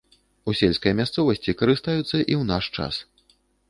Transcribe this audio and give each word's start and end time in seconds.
У 0.47 0.53
сельскай 0.61 0.93
мясцовасці 1.01 1.57
карыстаюцца 1.61 2.11
і 2.11 2.23
ў 2.39 2.43
наш 2.57 2.63
час. 2.77 2.95